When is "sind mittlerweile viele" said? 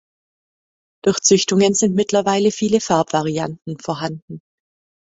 1.75-2.81